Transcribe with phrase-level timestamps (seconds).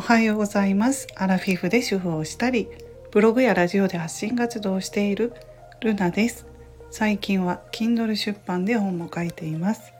[0.00, 1.08] おはようございます。
[1.14, 2.68] アラフィフで主婦をしたり
[3.10, 5.34] ブログやラジオで発信活動をしている
[5.82, 6.46] ルナです。
[6.90, 9.92] 最近は Kindle 出版で本も書いています、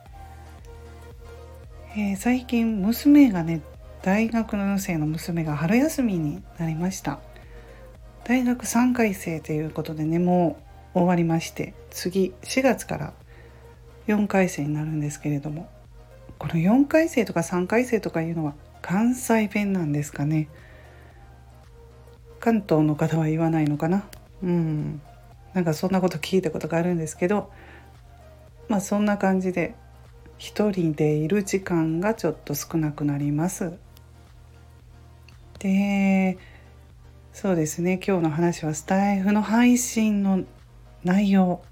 [1.94, 3.60] えー、最近娘がね
[4.00, 7.20] 大学の生の娘が春休みになりました。
[8.24, 10.56] 大学3回生ということでねも
[10.94, 13.12] う終わりまして次4月から
[14.06, 15.68] 4回生になるんですけれども
[16.38, 20.48] この4回生とか3回生とかいうのは関西弁なんですかね。
[22.38, 24.08] 関東の方は言わないのかな。
[24.42, 25.02] うん。
[25.54, 27.50] なんかそんなこと聞いたことがあるんですけど
[28.68, 29.74] まあそんな感じで
[30.38, 33.72] 一人でいる時間がちょっと少なくなります。
[35.58, 36.38] で
[37.32, 38.00] そうですね。
[38.04, 40.44] 今日の話はスタイフの配信の
[41.04, 41.62] 内容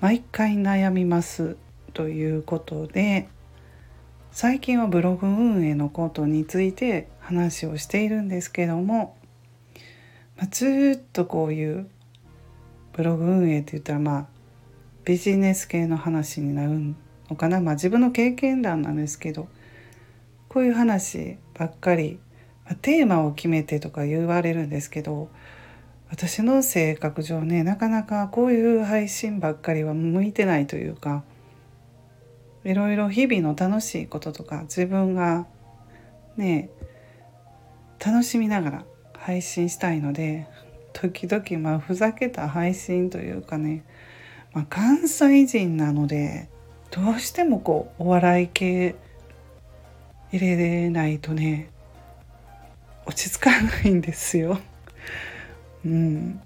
[0.00, 1.56] 毎回悩みます
[1.92, 3.28] ということで
[4.34, 9.14] 最近はブログ運営のことについて話をしているんですけども、
[10.38, 11.90] まあ、ずっとこういう
[12.94, 14.26] ブログ運営って言ったらまあ
[15.04, 16.94] ビジネス系の話になる
[17.28, 17.60] のかな。
[17.60, 19.48] まあ自分の経験談なんですけど
[20.48, 22.18] こういう話ばっかり、
[22.64, 25.28] まあ、テーマを決めてとか言われるんですけど
[26.10, 31.22] 私の性格上ねなかなかこういう配信ばっかりは向いてないというか
[32.64, 35.46] いろいろ日々の楽しいこととか自分が
[36.36, 36.70] ね
[38.04, 38.84] 楽しみながら
[39.18, 40.48] 配信したいので
[40.92, 43.84] 時々まあふざけた配信というかね、
[44.52, 46.48] まあ、関西人なので
[46.90, 48.94] どうしてもこうお笑い系
[50.30, 51.70] 入れれないとね
[53.06, 54.60] 落ち着かないんですよ。
[55.84, 56.40] うん、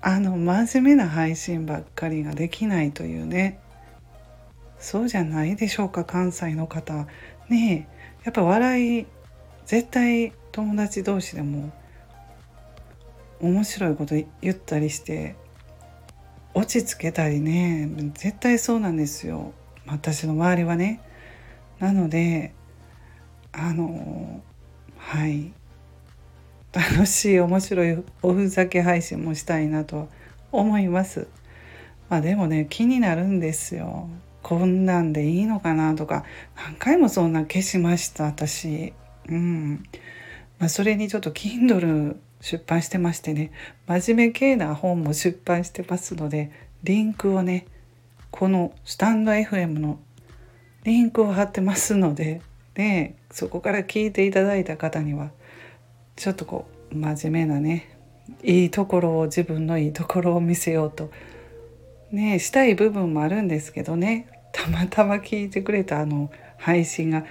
[0.00, 3.60] あの真面目な配信ばっかりができないというね
[4.78, 7.06] そうじゃないでしょうか関西の方。
[7.48, 7.88] ね
[8.24, 9.06] やっぱ笑い
[9.66, 11.72] 絶対友達同士でも
[13.40, 15.36] 面白いこと言ったりして
[16.54, 17.90] 落ち着けたりね。
[18.14, 19.52] 絶対そうなんですよ。
[19.86, 21.00] 私の周りはね。
[21.78, 22.54] なので
[23.52, 24.42] あの
[24.96, 25.52] はい。
[26.72, 30.08] 楽しい面白いおふざけ配信もしたいなと
[30.50, 31.28] 思います。
[32.08, 34.08] まあでもね気になるんですよ。
[34.44, 36.24] こんなんでいいのかなとか
[36.54, 38.92] 何回もそんな消しました私。
[39.26, 39.82] うん。
[40.58, 43.52] まあ、それにちょっと Kindle 出版してましてね。
[43.86, 47.66] 真面目系な本も出版してますのでリンクをね
[48.30, 49.98] このスタンド FM の
[50.84, 52.42] リンクを貼ってますので
[52.74, 55.30] でそこから聞いていただいた方には
[56.16, 57.96] ちょっとこう真面目なね
[58.42, 61.10] いいところを自分のいいところを見せようと
[62.12, 64.33] ねしたい部分もあるんですけどね。
[64.54, 67.26] たまたま聞いてくれたあの配信が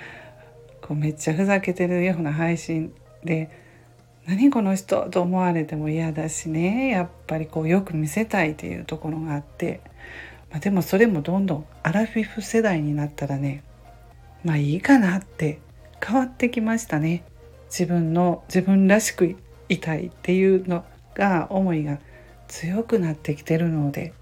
[0.82, 3.50] こうめっちゃふざけてるような配信で
[4.28, 9.82] 何この人と思われても嫌だしねやっぱりこうよく見せたいっていうところがあって、
[10.52, 13.64] まあ、でもそれもどんどんアラフィフ世代になったらね
[14.44, 15.60] まあいいかなって
[16.06, 17.24] 変わってきましたね。
[17.70, 19.38] 自分の自分らしく
[19.70, 20.84] いたいっていうの
[21.16, 22.00] が思いが
[22.50, 24.14] 強くなってきてるので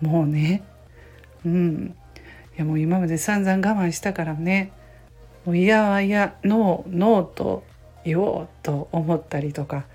[0.00, 0.62] もうね
[1.44, 1.94] うん。
[2.60, 4.72] やもう今まで散々我慢したからね
[5.44, 7.64] もう嫌は嫌ノーノーと
[8.04, 9.86] 言おうと思ったりとか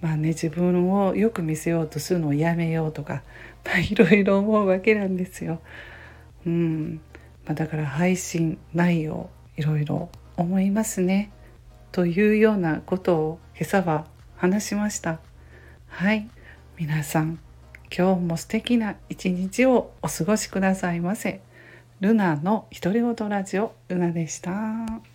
[0.00, 3.22] まあね自分をよく見せようとするのをやめようとか、
[3.64, 5.60] まあ、いろいろ思うわけなんですよ。
[6.46, 7.00] うん
[7.46, 11.30] まあ、だから配信内容いろいろ思いますね。
[11.90, 14.06] というようなことを今朝は
[14.36, 15.20] 話しました。
[15.88, 16.28] はい
[16.76, 17.38] 皆さん
[17.96, 21.40] 今日も素敵な一日をお過ごしくださいませ。
[22.04, 25.13] ルナの独り言ラジオルナでした。